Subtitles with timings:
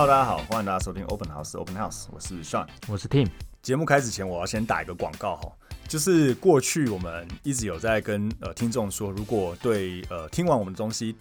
[0.00, 3.28] Hello，大家好，欢迎大家收听 Open House Open House，我是 Sean，我是 Tim。
[3.60, 5.52] 节目开始前，我要先打一个广告哈，
[5.88, 11.16] 就是过去我们一直有在跟呃听众说，如果对呃听完我们的东西，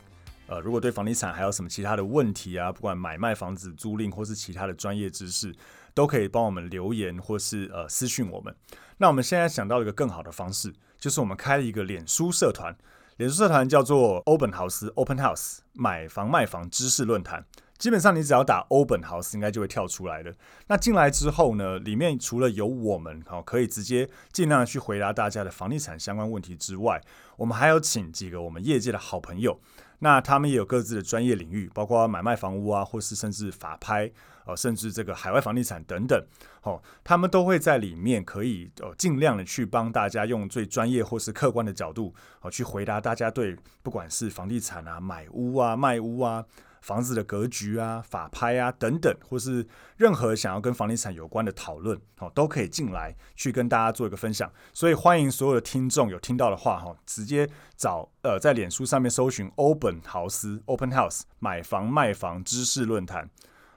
[0.45, 5.52] 呃如果对房地产还有什么其他的问题啊，不管买卖房子、租赁或是其他的专业知识，
[5.95, 8.55] 都可以帮我们留言或是呃私讯我们。
[8.98, 12.77] 那我们现在想到一个更好的方式，就是我们开了一个脸书社团。
[13.16, 17.44] 脸书社团叫做 Open House Open House） 买房卖房知识论坛。
[17.77, 20.34] 基本上你只要打欧本豪斯，应该就会跳出来的。
[20.68, 27.02] 那进来之后呢，里面除了有我们好可以直接尽量去回答大家的房地产相关问题之外，
[27.38, 29.59] 我们还有请几个我们业界的好朋友。
[29.99, 34.12] 那他们也有各自的专业领域，包括买卖房屋啊，或是甚至法拍，
[34.46, 36.23] 呃，甚至这个海外房地产等等，
[36.62, 46.46] 哦，他们都会在里面可以呃尽量的去帮大家用最专业或是客观的角度，哦，去回答大家对不管是房地产啊、买屋啊、卖屋啊。
[46.88, 54.49] 房子的格局啊、法拍啊等等，或是任何想要跟房地产有关的讨论，哦，都可以进来去跟大家做一个分享。
[54.71, 63.29] 所以欢迎所有的听众有听到的话，哈，直接找呃在脸书上面搜寻欧本豪斯 （Open House） 买房卖房知识论坛，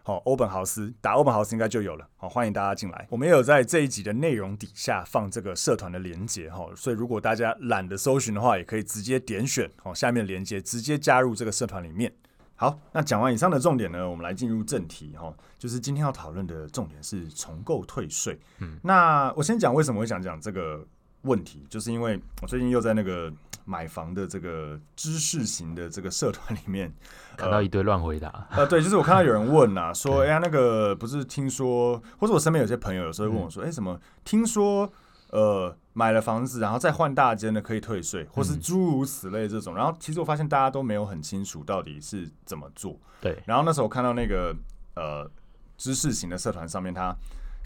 [0.04, 2.06] 好，欧本豪斯打欧本豪斯应该就有了。
[2.16, 3.08] 好，欢迎大家进来。
[3.10, 12.14] 我们也有在这一集的内容底下放这个社团的连结，哈，所以如果大家懒得搜寻的话，也可以直接点选哦下面的连结，直接加入这个社团里面。
[12.60, 18.38] 好，那讲完以上的重点呢，我们来进入正题哈，就是今天要讨论的重点是重构退税。
[18.58, 20.86] 嗯，那我先讲为什么会想讲这个
[21.22, 23.32] 问题，就是因为我最近又在那个
[23.64, 26.92] 买房的这个知识型的这个社团里面
[27.34, 28.46] 看到一堆乱回答。
[28.50, 34.92] 呃，呃， 对，就是我看到有人问呐、啊，说，哎呀，那个不是听说，或者我身边有些朋友有时候会问我说，哎、嗯，什么听说？
[35.32, 39.74] 呃，买了房子，然后再换大间的可以退税，或是诸如此类这种。
[39.74, 42.98] 嗯、然后其实我发现大家都没有很清楚到底是怎么做。
[43.20, 43.40] 对。
[43.46, 44.52] 然后那时候我看到那个
[44.96, 45.30] 呃
[45.76, 47.14] 知识型的社团上面，他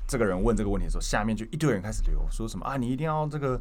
[0.06, 3.58] 这个人问这个问题的时候，下面就一堆人开始留说什么啊，你一定要这个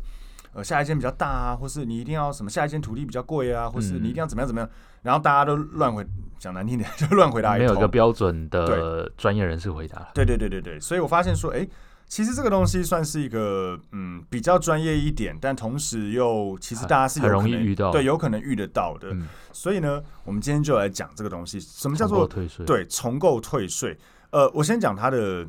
[0.52, 4.68] 呃下一间比较大啊，或是你一定要什么下一间土地比较贵啊，或是你一定要怎么样怎么样。
[4.68, 6.06] 嗯、然后大家都乱回，
[6.38, 10.10] 讲难听点就乱回答一，没有一个标准的专业人士回答。
[10.14, 11.66] 对对对对对，所以我发现说，哎。
[12.14, 19.08] 其实这个东西算是一个嗯比较专业一点，但同时又其实大家是很容易遇到，对，有可能遇得到的。
[19.14, 22.64] 嗯、所以呢，我们今天就来讲这个东西，什么叫做退税？
[22.68, 23.98] 对，重构退税。
[24.30, 25.44] 呃，我先讲它的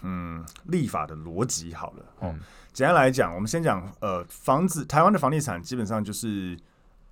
[0.00, 2.02] 嗯立法的逻辑好了。
[2.20, 2.40] 哦、嗯，
[2.72, 6.56] 简单来讲，我们先讲呃房子，台湾的房地产基本上就是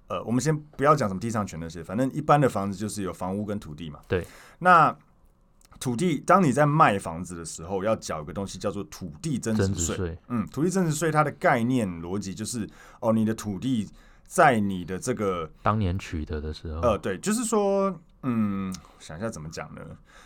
[0.08, 3.98] 呃，我们先不要讲什么地上权那些，反正一般的房子就是有房屋跟土地嘛。
[4.08, 4.26] 对，
[4.60, 4.96] 那。
[5.80, 10.16] 土地，当你在卖房子的时候，要缴一个东西叫做土地增值税。
[10.28, 12.68] 嗯，土地增值税它的概念逻辑就是，
[13.00, 13.88] 哦，你的土地
[14.26, 19.80] 在你的这个当年取得的时候，呃，对，就是说，嗯，想一下怎么讲呢？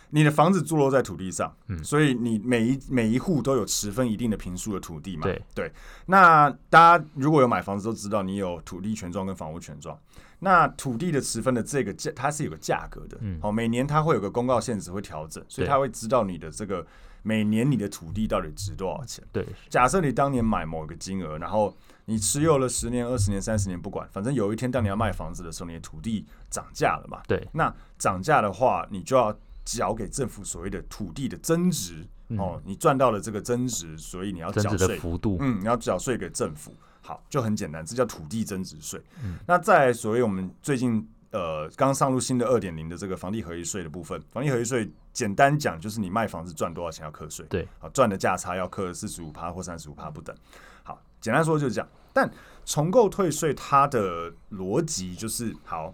[0.09, 5.23] 你的房子坐落在土地上，嗯，所以你每一每一户都有持分一定的平数的土地嘛。
[5.23, 5.71] 对对。
[6.07, 9.95] 那大家如果有买房子都知道，你有土地权状跟房屋权状。
[10.39, 16.85] 那土地的持分的这个价，它是有个价格的，嗯，好，每年它会有个公告限制会调整，所以它会知道你的这个
[17.21, 19.23] 每年你的土地到底值多少钱。
[19.33, 21.75] 对，假设你当年买某一个金额，然后
[22.09, 27.21] 你持有了十年、二十年、三十年，不管，反正有一天当你要卖房子的时候，你的土地涨价了嘛？
[27.27, 29.31] 对，那涨价的话，你就要
[29.63, 36.73] 缴给政府所谓的土地的增值，哦，你赚到了这个增值，所以你要缴税的幅度，嗯，你要缴税给政府。
[37.01, 38.99] 好，就很简单，这叫土地增值税。
[39.23, 47.45] 嗯，那在所谓我们最近呃刚上路新的二点零的这个房地合一税的部分，房地合一税简单讲就是你卖房子赚多少钱要课税。
[47.49, 50.35] 对，好，赚的价差要课四十五趴或三十五趴不等。
[50.83, 51.89] 好，简单说就是这样。
[52.13, 52.29] 但
[52.65, 55.93] 重购退税它的逻辑就是，好，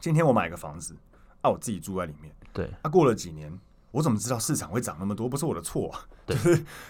[0.00, 0.96] 今天我买个房子，
[1.40, 2.34] 啊，我自己住在里面。
[2.52, 3.58] 对，啊，过了几年。
[3.90, 5.28] 我怎么知道市场会涨那么多？
[5.28, 6.36] 不是我的错啊，对，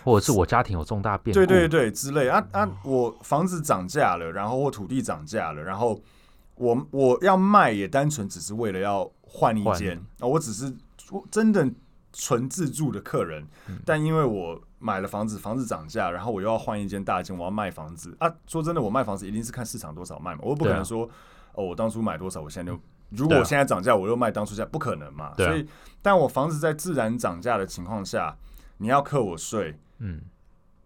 [0.03, 2.67] 或者是我家庭有重大变故，对对对之类啊啊！
[2.83, 6.01] 我房子涨价了，然后我土地涨价了，然后
[6.55, 10.75] 我我要卖也单纯只是为了要换一间啊，我只是
[11.31, 11.71] 真的
[12.15, 18.35] 纯自住的客人，嗯、但因为我买了房子，房子涨价，然后我又要换一间大间，我要卖房子啊！
[18.47, 21.11] 说真的，我卖房子一定是看市场多少卖嘛，我不可能说、啊、
[21.55, 22.81] 哦，我当初买多少，我现在就。
[23.11, 25.27] 如果我现在涨价，我又卖当初价，不可能嘛？
[25.27, 25.69] 啊、所以，
[26.03, 28.37] 但我房子在自然涨价的情况下，
[28.79, 30.21] 你要扣我税，嗯，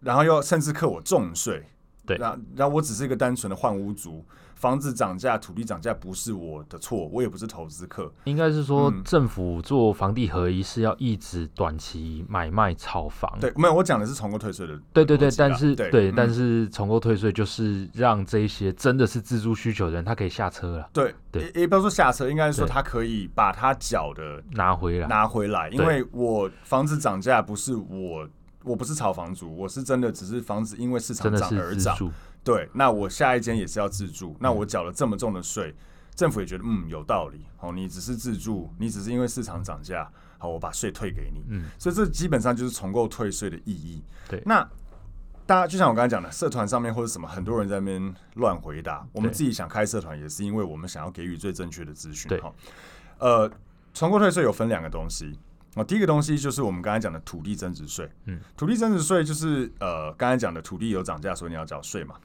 [0.01, 1.65] 然后又甚至扣我重税，
[2.05, 4.23] 对，那那我只是一个单纯的换屋族。
[4.59, 8.11] 房子涨价、土地涨价不是我的错，我也不是投资客。
[8.25, 13.33] 应该是说，政府做房地合一是要抑制短期买卖炒房。
[13.39, 14.77] 对，没有，我讲的是重购退税的。
[14.91, 20.89] 对对对，但是对，对，但是重购退税就是让这些真的是自住需求的人，他可以下车了。
[20.91, 25.69] 对对，也不要说下车，应该是说他可以把他缴的拿回来，拿回来。
[25.69, 28.27] 因为我房子涨价不是我，
[28.65, 31.95] 我不是炒房族，我是真的只是房子因为市场涨而涨。
[32.43, 35.75] 对，那我下一间也是要自住，那我缴了这么重的税，
[36.15, 37.45] 政府也觉得嗯有道理。
[37.59, 41.43] 哦，你只是自住，你只是因为市场涨价，好，我把税退给你。
[41.49, 44.03] 嗯，所以这基本上就是重构退税的意义。
[44.27, 44.67] 对，那
[45.45, 49.05] 大家就像我刚才讲的，社团上面或者什么，很多人在那边乱回答。
[49.11, 52.29] 我们自己想开社团，也是因为我们想要给予最正确的资讯。
[52.29, 52.41] 对，
[53.17, 53.51] 呃，
[53.93, 55.37] 重构退税有分两个东西。
[55.75, 58.09] 哦，第一个东西就是我们刚才讲的土地增值税。
[58.25, 62.15] 嗯，土地增值税就是呃，刚才讲的土地有涨价，所以你要缴税嘛。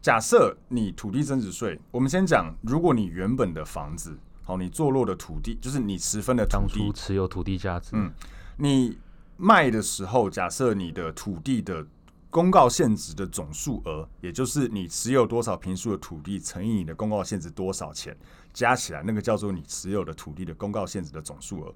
[0.00, 8.12] 假设你土地增值税，我们先讲，如果你原本的房子，好，你坐落的土地就是你持分的土地，当初持有土地价值，嗯，
[8.56, 8.96] 你
[9.36, 11.84] 卖的时候，假设你的土地的
[12.30, 18.16] 公告限值的总数额，也就是你持有多少平数的土地乘以你的公告限值多少钱，
[18.54, 21.74] 加起来那个叫做你持有的土地的公告限值的总数额。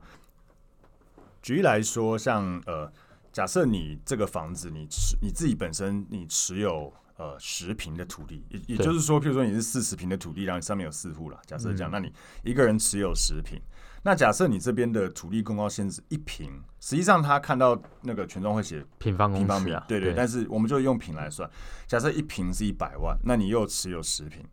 [1.42, 2.90] 举例来说，像呃，
[3.32, 11.40] 假设你这个房子你持你自己本身你持有呃十平的土地，也也就是说，譬如说你是四十平的土地，然后你上面有四户了。
[11.46, 13.60] 假设这样，嗯，那你一个人持有十平，
[14.02, 16.50] 那假设你这边的土地公告限制一平，
[16.80, 20.14] 实际上他看到那个权状会写平方平方米啊，对对，对。
[20.14, 21.48] 但是我们就用平来算，
[21.86, 24.44] 假设一平是一百万，那你又持有十平，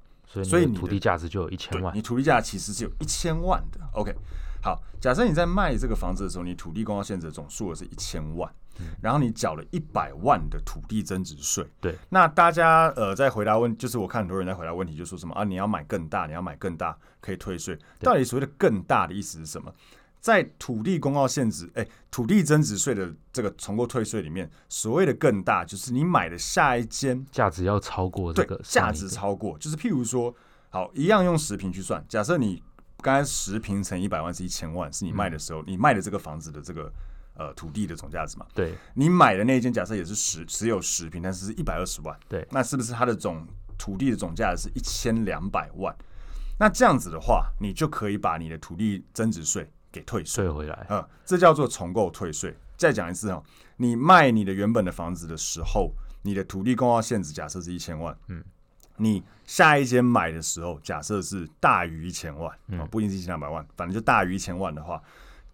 [0.44, 3.80] 所以你土地价值就有一千万，你土地价其实是有一千万的。
[3.94, 4.16] OK。
[4.68, 11.66] 好，假设你在卖这个房子的时候，你土地公告限制的总数额是一千万，嗯，然后你缴了一百万的土地增值税。
[11.80, 17.80] 对，那大家呃在回答问，就是我看很多人在回答问题，就说什么啊，你要买更大，你要买更大可以退税。
[18.02, 19.74] 到底所谓的更大的意思是什么？
[20.20, 30.36] 在土地公告限制，哎，土地增值税的这个重购退税里面，所谓的更大，就是你买的下一间价值要超过这个价值超过，就是譬如说，
[30.70, 32.62] 好，一样用十平去算，假设你。
[33.02, 36.92] 刚才十平乘一百万是一千万，是你卖的时候，嗯、你卖的这个房子的这个
[37.36, 38.46] 呃土地的总价值嘛？
[38.54, 43.46] 对，你买的那一间假设也是十只有十平，但是是一百二十万，对，那是不是它的总
[43.78, 45.96] 土地的总价值是一千两百万？
[46.60, 52.56] 那这样子的话，你就可以把你的土地增值税给退税回来，嗯，这叫做重构退税。
[52.76, 53.44] 再讲一次哦，
[53.78, 55.94] 你卖你的原本的房子的时候，
[56.24, 58.44] 你的土地公告限值假设是一千万，嗯。
[59.00, 65.02] 你下一间买的时候，假设是大于一千万，啊、嗯，不一定是一千两百万，反正就大于一千万的话。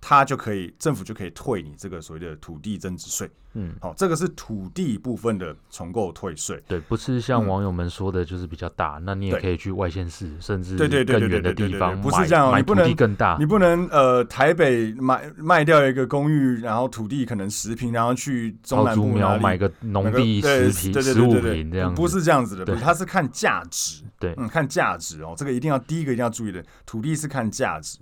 [0.06, 3.30] 他就可以，政府就可以退你这个所谓的土地增值税。
[3.56, 6.62] 嗯，好，这个是土地部分的重购退税。
[6.68, 8.98] 对，不是像网友们说的，就是比较大。
[8.98, 13.38] 嗯、那你也可以去外县市，甚至更远的地方，不是这样，你不能更大。
[13.40, 21.94] 你不能呃，台北买卖掉一个公寓，然后土地可能十平，然后去中南部买个农地十平、十五平这样。
[21.94, 24.04] 不是这样子的，不是，它是看价值。
[24.20, 28.00] 对，嗯，看价值哦，这个一定要第一个一定要注意的，土地是看价值。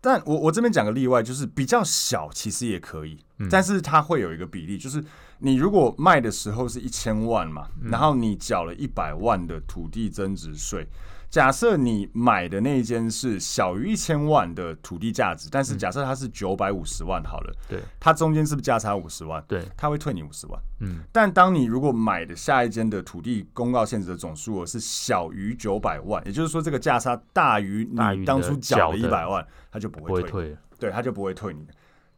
[0.00, 5.04] 但我我这边讲个例外，就是比较小，其实也可以，嗯、但是它会有一个比例，就是
[5.38, 10.86] 你如果卖的时候是一千万嘛，嗯、然后你缴了一百万的土地增值税。
[11.30, 19.44] 假设你买的那一间是小于一千万的土地价值，但是假设它是九百五十万好了，对，它中间是不是价差五十万？
[19.46, 20.58] 对，它会退你五十万。
[20.80, 31.74] 嗯，但当你如果买的下一间的土地公告限制的总数额是小于九百万，也就是说这个价差大于你当初缴的一百万，它就不会退，退，对，它就不会退你的。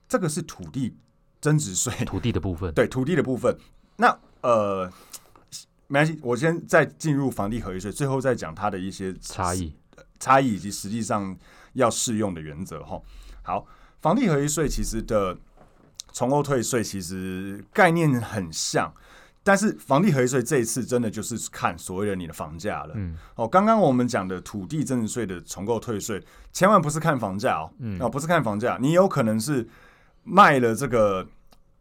[0.09, 0.97] 这个是土地
[1.41, 3.57] 增值税，土地的部分，对，土地的部分。
[3.97, 4.89] 那呃。
[5.91, 9.75] 没关系，我先再进入房地合一税，最后再讲它的一些差异、
[10.21, 11.37] 差异以及实际上
[11.73, 13.03] 要适用的原则哈。
[13.43, 13.67] 好，
[14.01, 15.37] 房地合一税其实的
[16.13, 18.95] 重购退税其实概念很像，
[19.43, 22.93] 但是房地合一税这一次真的就是看所谓的你的房价了。
[22.95, 29.69] 嗯，哦，刚刚我们讲的土地增值税的重购退税，千万不是看房价哦，嗯，哦，不是看房价，你有可能是
[30.23, 31.27] 卖了这个。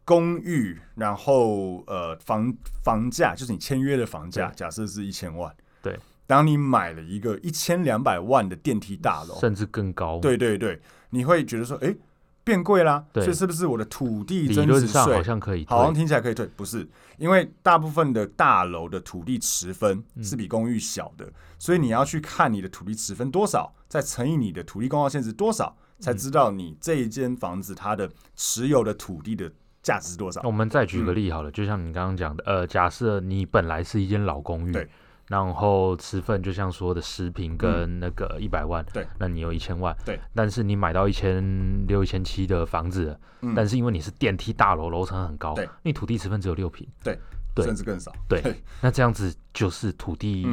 [0.09, 2.51] 公寓，然后呃房
[2.83, 5.55] 房价就是你签约的房价，假设是一千万。
[5.83, 10.17] 对，当你买了一个一千两百万的电梯大楼，甚至更高。
[10.19, 11.95] 对对对，你会觉得说，哎，
[12.43, 13.05] 变贵啦。
[13.13, 16.47] 对，所以是不是我的土地增值税好像可以，好像听起来可以退？
[16.55, 16.89] 不是，
[17.19, 29.51] 因为大部分的大楼的土地持分是比公寓小的，嗯，所以你要去看你的土地持分多少，再乘以你的土地公告限值多少，才知道你这一间房子它的持有的土地的。
[29.89, 30.39] 价值是多少？
[30.43, 34.87] 我们再举个例好了，嗯、就像你刚刚讲的，呃，假设你本来是一间老公寓，对，
[35.27, 41.43] 然后持份就像说的十平跟那个一百万，对、嗯，那你有一千万，对，但是你买到一千
[41.87, 47.17] 六、一千七的房子，嗯，但是因为你是电梯大楼，楼层很高，对，你土地持分只有六平，对，
[47.55, 48.41] 对，甚至更少，对，
[48.81, 50.47] 那这样子就是土地。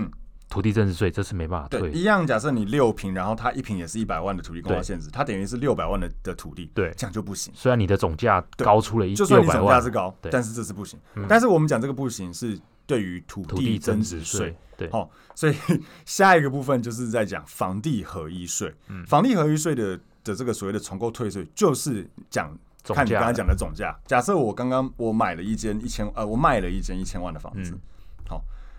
[0.48, 1.90] 嗯土地增值税这是没办法退。
[1.90, 7.52] 一样，假设你六平，然后它一平也是一百万的土地公告限制，它等于是六百万的的土地，对，这样就不行。
[7.54, 10.98] 虽然你的总价高出了一，就算你总价是高，但是这是不行。
[11.28, 15.54] 但是我们讲这个不行是对于土地增值税，对，好，所以
[16.04, 18.72] 下一个部分就是在讲房地合一税。
[18.88, 23.98] 嗯房地合一税的的这个所谓的重购退税，就是讲看你刚才讲的总价。
[24.06, 27.78] 假设我刚刚我买了一间一千，呃，我卖了一间一千万的房子，好。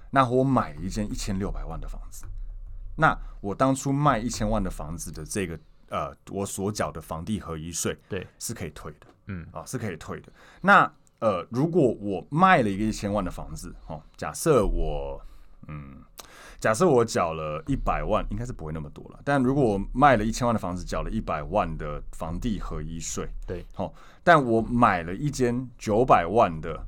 [0.09, 2.25] 那我买了一间一千六百万的房子，
[2.95, 5.59] 那我当初卖一千万的房子的这个
[5.89, 10.31] 呃，我所缴的房地合一税，对，是可以退的，嗯啊，是可以退的。
[10.61, 15.21] 那呃，如果我卖了一个一千万的房子，哦，假设我
[15.67, 16.01] 嗯，
[16.59, 19.19] 假设我缴了一百万，应该是不会那么多了。
[19.23, 26.85] 但如果我卖了一千万的房子，缴了一百万的房地合一税，对，好，但我买了一间九百万的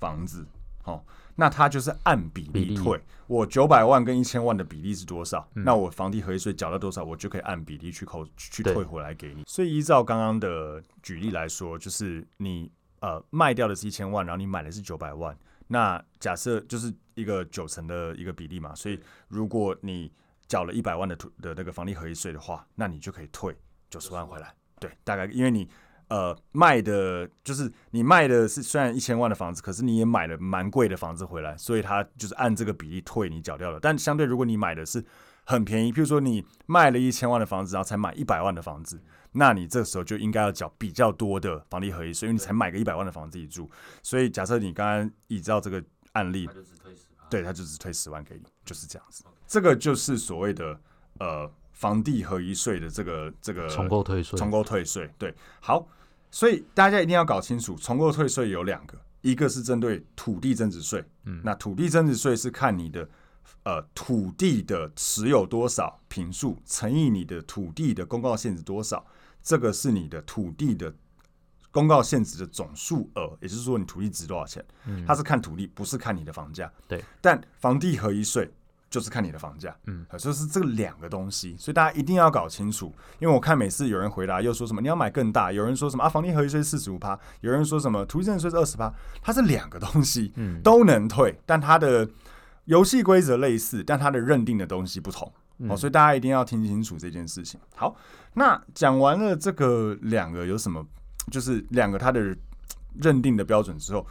[0.00, 0.46] 房子，
[0.82, 1.04] 好。
[1.36, 5.46] 那它就是按比例退，我九百万跟一千万的比例是多少？
[5.52, 9.44] 那我房地合一税缴了多少，我就可以按比例去扣去退回来给你。
[9.46, 15.36] 所以依照刚刚的举例来说，就是你呃卖掉的是一千万，然后你买的是九百万，
[15.68, 18.74] 那假设就是一个九成的一个比例嘛。
[18.74, 20.10] 所以如果你
[20.48, 23.54] 缴了一百万的土的那个房地合一税的话，那你就可以退
[23.90, 24.54] 九十万回来。
[24.80, 25.68] 对，大概因为你。
[26.08, 33.80] 呃，卖的就是你卖的是虽然一千万的房子，可是你也买了蛮贵的房子回来，所以它就是按这个比例退你缴掉了。
[33.80, 35.04] 但相对，如果你买的是
[35.44, 39.00] 很便宜，譬如说你卖了一千万的房子，然后才买一百万的房子，
[39.32, 43.68] 那你这时候就应该要缴比较多的房地合一税，因为你才买个一百万的房子自己住。
[44.00, 45.82] 所以假设你刚刚依照这个
[46.12, 46.48] 案例，
[47.28, 49.24] 对，他就只退十万给你，就是这样子。
[49.48, 50.78] 这个就是所谓的
[51.18, 55.84] 呃房地合一税的这个这个重购退税，重购退税，对，好。
[56.30, 63.08] 所以大家一定要搞清楚，重购退税有两个，一个是针对土地增值税，嗯，那土地增值税是看你的
[63.64, 69.06] 呃土地的持有多少平数乘以你的土地的公告限值多少，
[69.42, 70.92] 这个是你的土地的
[71.70, 75.04] 公告限值的总数额，也就是说你土地值多少钱，嗯。
[75.06, 78.50] 它是看土地，不是看你的房价，对，但房地合一税。
[78.96, 82.86] 就是看你的房价，嗯，就是这两个东西，所以大家一定要搞清楚。
[83.18, 92.08] 因为我看每次有人回答又说什么你要买更大，有人说什么啊房地合一税四十五趴，有人说什么土地增值税是二十趴，它是两个东西，嗯，都能退，但它的
[92.64, 95.30] 游戏规则类似，但它的认定的东西不同，
[95.68, 97.60] 哦，所以大家一定要听清楚这件事情。
[97.74, 97.94] 好，
[98.32, 100.82] 那讲完了这个两个有什么，
[101.30, 102.34] 就是两个它的
[102.94, 104.06] 认定的标准之后，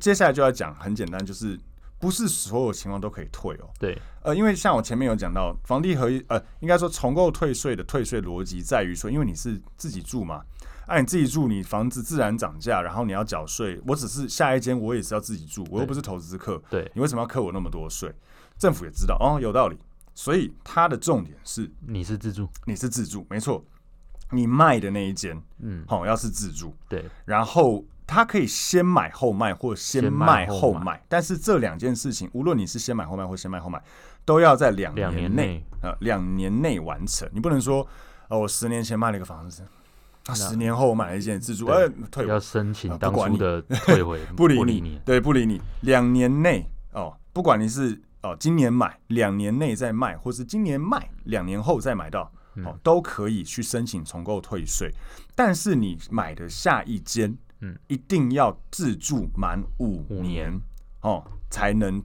[0.00, 1.60] 接下来就要讲很简单，就是。
[2.02, 3.70] 不是所有情况都可以退哦。
[3.78, 10.42] 对，呃，因为像我前面有讲到，房地合一，呃，应该说重购退税的退税逻辑在于说，因为你是自己住嘛，
[10.88, 13.80] 按、啊、你自己住，你房子自然涨价，然后你要缴税。
[13.86, 16.60] 我只是下一间，我也是要自己住，我又不是投资客。
[16.68, 18.12] 对，你为什么要扣我那么多税？
[18.58, 19.78] 政府也知道哦，有道理。
[20.12, 23.64] 所以它的重点是，你是自住，你是自住，没错。
[24.32, 27.84] 你卖的那一间，嗯，好，要是自住，对，然后。
[28.12, 33.82] 他可以先买后卖，或先卖后卖，但是这两件事情，无论你是先买后卖或先卖后买，
[34.26, 37.26] 都要在两年内，呃，两年内完成。
[37.32, 37.86] 你不能说，
[38.28, 39.62] 呃，我十年前卖了一个房子，
[40.26, 45.58] 啊，十年后买了一件自住，呃，退要申请当初的 退回，不理你，对，不理你。
[45.80, 52.30] 两年内哦，不管你是哦今年买，两年内再卖，或是今年卖，两年后再买到，
[52.64, 54.90] 哦，都可以去申请重购退税。
[55.34, 57.38] 但是你买的下一间。
[57.62, 60.60] 嗯，一定要自住满五年
[61.00, 62.02] 哦，才能，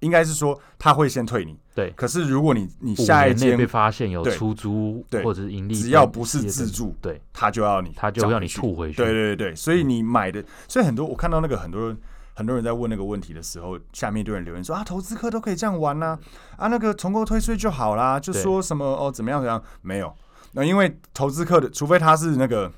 [0.00, 1.56] 应该是说他会先退你。
[1.74, 8.96] 对，可是如果你你下一间被发现有出租或者是盈利，只要不是自住，对，他就要你，他就要你吐回去。
[8.96, 11.98] 对对对，所以你买的，所以很多我看到那个很多人
[12.34, 16.18] 很多人在问那个问题的时候，下面一堆人留言说啊，投资客都可以这样玩呐，
[16.56, 20.14] 啊，那个重购退税就好啦，就说什么哦怎么样怎么样，没有，
[20.52, 22.72] 那因为投资客的，除非他是那个。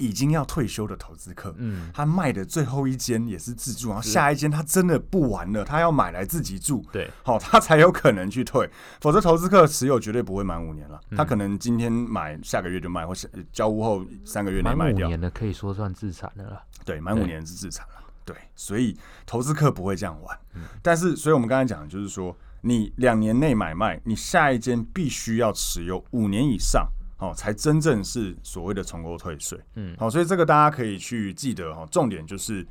[0.00, 8.68] 已经要退休的投资客，嗯，他卖的最后一间也是自住，然后下一间他真的不玩了，他要买来自己住，对，好，他才有可能去退，
[9.02, 20.38] 否则投资客持有绝对不会满五年了，他可能今天买，下个月就卖，或是交屋后三个月内卖掉，五年的可以说算自产的了，对，满五年是自产了，对，所以投资客不会这样玩，
[20.80, 26.88] 但是，所以我们刚才讲的就是说，你两年内买卖，你下一间必须要持有五年以上。
[27.20, 29.60] 哦，才真正是所谓的重购退税。
[29.74, 32.66] 嗯，好，所以这个大家可以去记得哈，重点就是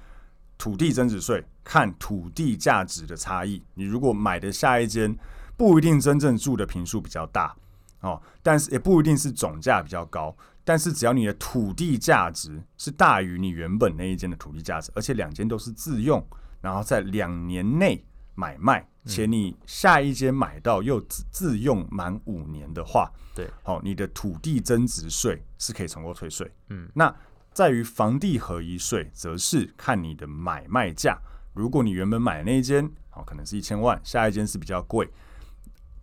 [0.57, 3.63] 土地增值税，看土地价值的差异。
[3.75, 5.15] 你如果买的下一间
[5.55, 7.55] 不一定真正住的平数比较大
[8.01, 10.35] 哦，但是也不一定是总价比较高。
[10.63, 16.23] 但是只要你的土地价值是大于你原本那一间的土地价值，而且两间都是自用，
[16.61, 18.03] 然后在两年内
[18.39, 26.49] 买卖，且你下一间买到又自自用满五年的话，对，好，你的土地增值税是可以重购退税。
[26.69, 27.13] 嗯，那
[27.51, 31.19] 在于房地合一税，则是看你的买卖价。
[31.53, 35.09] 如果你原本买的那一间，好，可能是一千万，下一间是比较贵，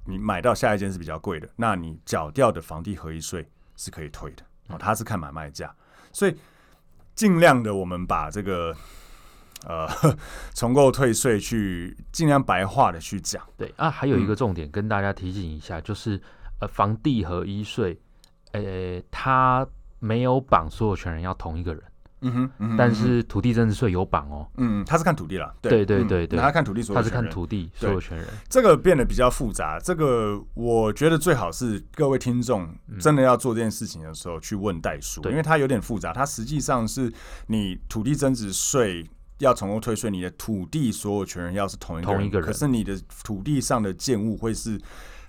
[0.05, 4.43] 你买到下一间是比较贵的，那你缴掉的房地合一税是可以退的。
[4.69, 5.75] 哦，他是看买卖价，
[6.13, 6.37] 所以
[7.15, 8.77] 尽量的我们把这个
[9.67, 9.87] 呃
[10.55, 13.43] 重构退税去尽量白话的去讲。
[13.57, 16.21] 对啊，还有一个重点跟大家提醒一下，嗯、就是
[16.61, 18.01] 呃房地合一税，
[18.53, 19.67] 呃，他
[19.99, 21.83] 没有绑所有权人要同一个人。
[22.23, 24.49] 嗯哼，嗯哼，但是土地增值税有绑哦。
[24.57, 25.55] 嗯，他是看土地了。
[25.61, 28.27] 对对对对，他看土地所有权人，他是看土地所有权人。
[28.49, 29.79] 这个变得比较复杂。
[29.79, 36.11] 这个我觉得最好是各位听众真的要做这件事情的时候去问代书，因为它有点复杂。
[36.15, 37.13] 它实际上是
[37.49, 39.07] 你土地增值税
[39.39, 44.77] 要重购退税，你的土地所有权人要是同一个人，同一个人，可是你的土地上的建物会是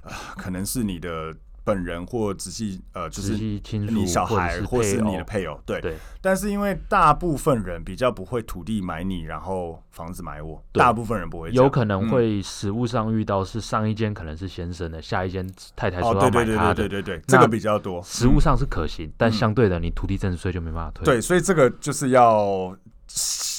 [0.01, 1.35] 啊、呃，可能是你的。
[1.67, 5.81] 本人或直系呃，就是你小孩或是你的配偶，对。
[5.81, 5.97] 对。
[6.21, 11.51] 但是因为大部分人比较不会土地买你，然后房子买我，大部分人不会。
[11.51, 15.45] 有可能会实物上遇到是上一间可能是先生的，下一间
[15.75, 18.01] 太太说要买他的，对对对对，这个比较多。
[18.01, 21.03] 实物上是可行，但相对的，你土地增值税就没办法退。
[21.03, 22.73] 对，所以这个就是要。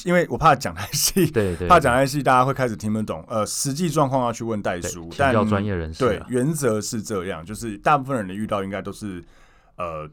[0.05, 3.25] 因为我怕讲太细，对，对对，怕讲太细，大家会开始听不懂。
[3.27, 5.99] 呃，实际状况要去问代书，但请教专业人士。
[5.99, 9.21] 对，原则是这样，就是大部分人的遇到应该都是
[9.75, 10.09] 呃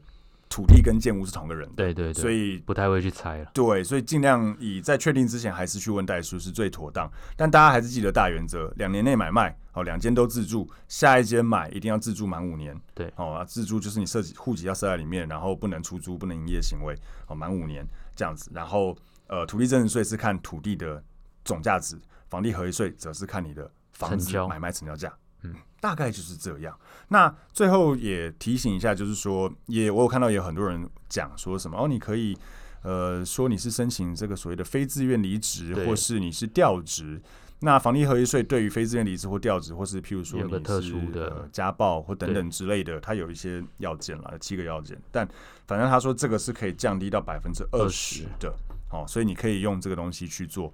[0.49, 3.49] 土地跟建物是同个人，对对对，所以不太会去猜了。
[3.53, 7.09] 对，所以尽量以在确定之前还是去问代书是最妥当。
[7.37, 12.75] 但大家还是记得大原则：两年内买卖，哦，两间都自住，下一间买一定要自住满五年。
[12.93, 16.93] 对，哦，自住就是你设计户籍要设在里面，然后不能出租，不能营业行为，
[17.27, 18.93] 哦，满五年这样子，然后。
[19.27, 21.03] 呃，土地增值税是看土地的
[21.43, 25.13] 总价值，房地合一税则是看你的房子买卖成交价。
[25.43, 26.77] 嗯，大概就是这样。
[27.09, 32.35] 那最后也提醒一下，就是说，也我有看到有很多人讲说什么哦，你可以
[32.81, 37.21] 呃说你是申请这个所谓的非自愿离职，或是你是调职。
[37.59, 44.95] 那房地合一税对于非自愿离职或调职，或是譬如说你是特殊的、呃、家暴或等等之类的，它有一些要件啦，有七个要件。
[45.11, 45.27] 但
[45.65, 48.55] 反正他说这个是可以降低到百分之二十的。
[48.89, 50.73] 哦，所以你可以用这个东西去做。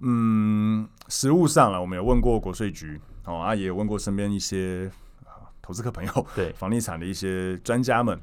[0.00, 4.90] 嗯，实物上了，我们有问过国税局，哦，啊，也有问过身边一些
[5.62, 8.20] 投资客朋友，对房地产的一些专家们，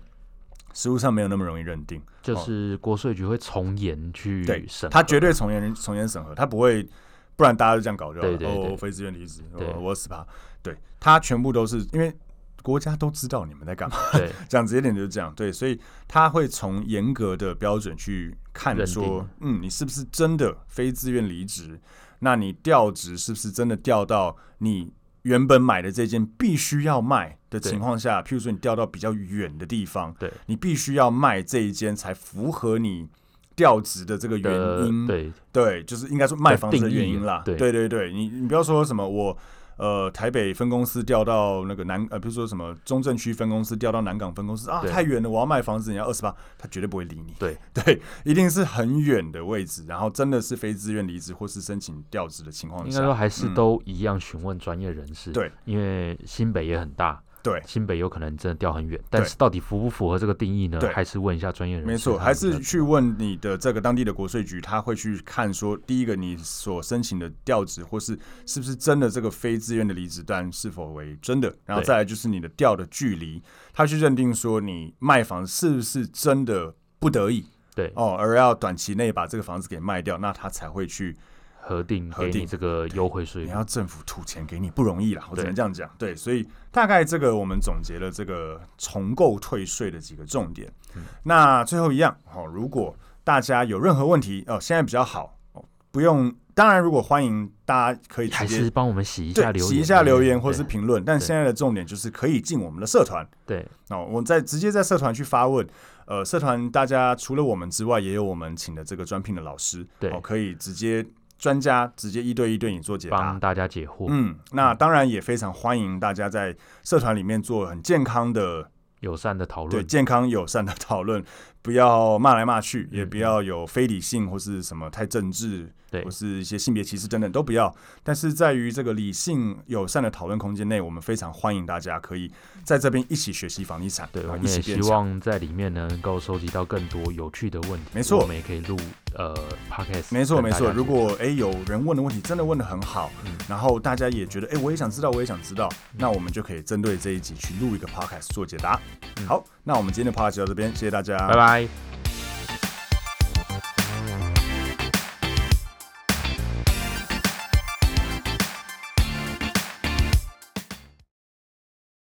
[0.74, 2.02] 实物上没有那么容易认定。
[2.22, 6.88] 就是国税局会从严去审，他绝对从严从严审核，他不会，
[7.36, 8.38] 不然大家就这样搞就好了。
[8.38, 10.28] 对对对，哦，非自愿离职，我我死吧。
[10.62, 12.14] 对，他全部都是因为。
[12.62, 21.80] 国家都知道你们在干嘛，对，讲直接点就是这样，对，所以他会从严格的标准去看，说，嗯，你是不是真的非自愿离职？
[22.20, 24.94] 那你调职是不是真的调到你
[25.24, 28.22] 原本买的这间必须要卖的情况下？
[28.22, 33.08] 譬如说你调到比较远的地方，对，你必须要卖这一间才符合你
[33.56, 39.38] 调职的这个原因，对，对，就是应该说卖房子的原因啦，对，对，对，你你不要说什么我。
[39.82, 47.34] 呃，台北分公司调到那个南呃，比如说什么中正区分公司调到南港分公司啊，太远了，我要卖房子，你要二十八，他绝对不会理你。
[47.40, 55.32] 对 对，一定是很远的位置，然后真的是非自愿离职或是申请调职的情况下，应该说还是都一样询问专业人士。
[55.32, 57.20] 对、嗯，因为新北也很大。
[57.44, 60.80] 对，新北有可能真的掉很远，但是到底符不符合这个定义呢？
[60.94, 61.92] 还是问一下专业人士。
[61.92, 73.42] 没错，还是去问你的这个当地的国税局，他会去看说，第一个你所申请的调职或是是不是真的这个非自愿的离职单是否为真的，然后再来就是你的调的距离，
[73.74, 81.18] 他去认定说你卖房是不是真的不得已，对哦，而要短期内把这个房子给卖掉，那他才会去。
[81.62, 85.90] 核定给你这个优惠税，你要政府吐钱给你不容易啦，我只能这样讲。
[85.98, 90.72] 对，所以大概这个我们总结了这个重构退税的几个重点。
[90.96, 96.34] 嗯、那最后一样，好，如果大家有任何问题哦，现在比较好哦，不用。
[96.54, 101.04] 当然，如果欢迎大家可以直接帮我们洗一下留言，洗一下留言或是评论。
[101.06, 103.26] 但现在的重点就是可以进我们的社团。
[103.46, 105.66] 对，哦，我在直接在社团去发问。
[106.06, 111.06] 呃，社团大家除了我们之外，也有我们请的这个专聘的老师，对，哦，可以直接。
[111.42, 114.06] 专家直接一对一对你做解答，帮大家解惑。
[114.10, 121.26] 嗯，那当然也非常欢迎大家在社团里面做很健康的友善的讨论，对，健康友善的讨论，
[121.62, 127.74] 不要骂来骂去，也不要有非理性或是什么太政治，对，或是一些性别歧视等等都不要。
[128.04, 132.32] 但是在于这个理性友善的讨论空间内，我们非常欢迎大家可以
[132.64, 134.10] 在这边一起学习房地产。
[134.12, 137.92] 对，我们也希望在里面能够收集到更多有趣的问题。
[137.94, 138.76] 没错，我们也可以录
[139.16, 139.36] 呃
[139.70, 140.06] podcast。
[140.10, 148.80] 没错没错，如果哎有人问的问题真的问的很好，嗯，然后大家也觉得哎我也想知道，我也想知道，嗯，那我们就可以针对这一集去录一个 podcast 做解答。
[149.28, 151.51] 好，那我们今天的 podcast 就到这边，谢谢大家，拜拜。
[151.52, 151.68] Bye.